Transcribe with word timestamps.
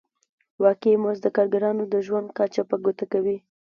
واقعي 0.63 0.95
مزد 1.03 1.21
د 1.23 1.27
کارګرانو 1.37 1.83
د 1.93 1.95
ژوند 2.05 2.27
کچه 2.37 2.61
په 2.69 2.75
ګوته 2.83 3.05
کوي 3.13 3.37